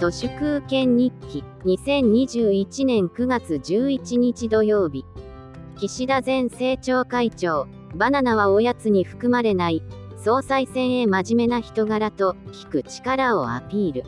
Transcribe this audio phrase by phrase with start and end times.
[0.00, 1.44] 都市空権日記。
[1.66, 5.04] 2021年9月11日土曜日。
[5.76, 7.68] 岸田前政調会長。
[7.94, 9.82] バナナはおやつに含まれない。
[10.16, 14.04] 総裁選へ真面目な人柄と聞く力をアピール。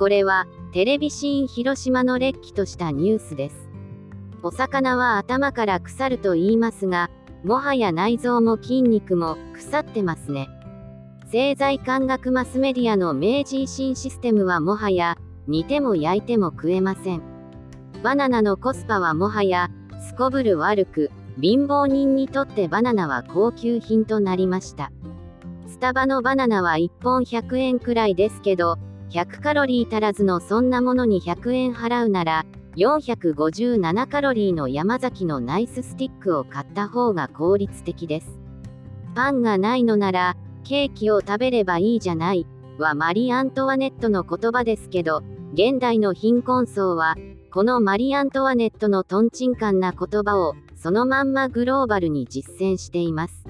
[0.00, 3.68] これはテレビシーン広島のれっきとしたニュースです。
[4.42, 7.08] お魚は頭から腐ると言いますが
[7.44, 10.48] もはや内臓も筋肉も腐ってますね。
[11.34, 17.22] 政財官学マスメディアの明治維新システムはもはや煮ても焼いても食えません。
[18.04, 19.68] バナナのコスパはもはや
[20.00, 21.10] すこぶる悪く
[21.40, 24.92] 貧乏人にとってバナナは高級品となりました。
[25.66, 28.78] スタバのバナナは1本100円くらいですけど
[29.10, 32.46] 100カロリー足らずのそんなものに100円払うなら
[32.76, 38.38] 457カロリーの山崎のナイススティックを買った方が効率的です。
[39.16, 42.46] パンがないのならケーキを食べればいいじゃない。
[42.78, 47.14] はマリー・アントワネットの言葉ですけど現代の貧困層は
[47.52, 53.44] このマリー・アントワネットのトンチンカンな言葉をそのまんまグローバルに実践しています。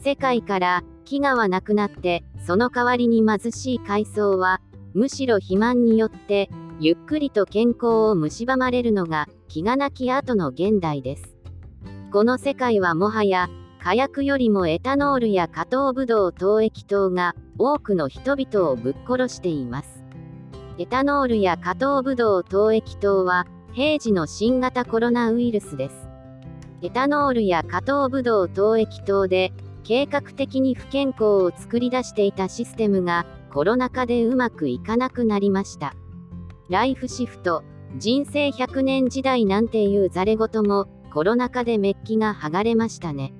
[0.00, 4.60] 世界から飢餓はなくなってその代わりに貧しい階層は
[4.94, 6.48] むしろ肥満によって
[6.80, 11.36] ゆっくりと健康を蝕まれるのが気がなき後の現代です。
[12.10, 13.50] この世界はもはや
[13.80, 20.04] 火薬よりもエタノールや加糖ブドウ糖液糖が多くの人々をぶっ殺しています。
[20.78, 26.08] エタノールや加糖ブドウ糖液糖は平時の新型コロナウイルスです。
[26.82, 29.52] エタノールや加糖ブドウ糖液糖で
[29.84, 35.94] 計画的に不健康を作り出していたシステムがコロナ禍でうまくいかなくなりました。
[36.68, 37.62] ライフシフト
[37.96, 43.32] 人生100年時代なんていうざれ言もコロナ禍でメッキが剥がれましたね。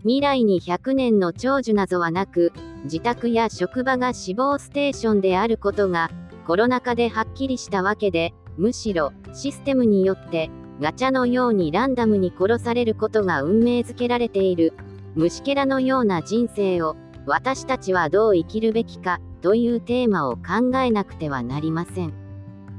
[0.00, 2.52] 未来に100年の長寿などはなく、
[2.84, 6.10] 自宅や職場が死亡ステーションであることが、
[6.46, 14.74] コロナ禍ではっきりしたわけで、むしろ、システムによって、ガチャのようにランダムに殺されることが運命づけられている、
[15.14, 16.96] 虫けらのような人生を、
[17.26, 22.12] 私たちはどう生きるべきか、というテーマを考えなくてはなりません。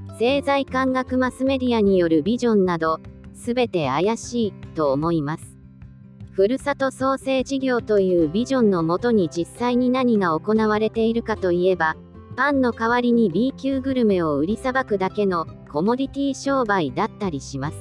[0.09, 2.99] 政財官学マスメディアによるビジョンなど、
[3.33, 5.56] すべて怪しい、と思います。
[6.37, 11.95] ふるさと創生事業というビジョンのもとに実際に何が行われているかといえば、
[12.35, 17.77] パンの代わりに B 級グルメを売りさばくだけのコモディティ商売だったりします。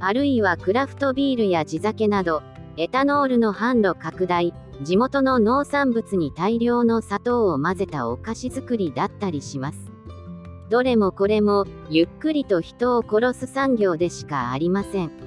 [0.00, 2.42] あるいはクラフトビールや地酒など、
[2.76, 9.90] エタノールの販路拡大、地元の農産物に大量の砂糖を混ぜたお菓子作りだったりします。
[10.68, 15.21] どれもこれも、ゆっくりと人を殺す産業でしかありません。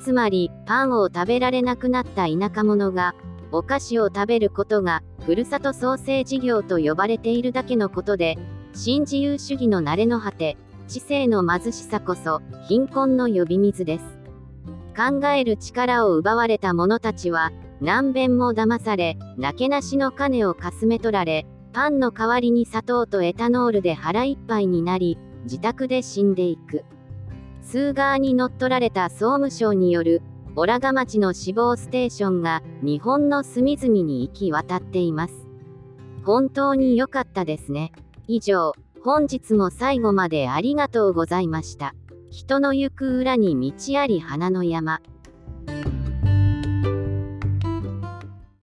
[0.00, 3.14] つまり、パンを食べられなくなった田舎者が、
[3.52, 8.38] お菓子を食べることが、ふるさと創生事業と呼ばれているだけのことで、
[8.72, 10.56] 新自由主義の慣れの果て、
[10.88, 14.04] 知性の貧しさこそ、貧困の呼び水です。
[14.96, 26.84] 考える力を奪われた者たちは、何遍も騙され、なけなしの金をかすめ取られ、パンの代わりに砂糖とエタノールで腹いっぱいになり、自宅で死んでいく。
[27.62, 30.22] スーガーに乗っ取られた総務省による
[30.56, 35.46] オラガ町の死亡ステーションが日本の隅々に行き渡っています。
[36.24, 37.92] 本当に良かったですね。
[38.26, 38.72] 以上、
[39.02, 41.94] 本日も最後までありがとうございました。
[42.30, 45.00] 人の行く裏に道あり花の山。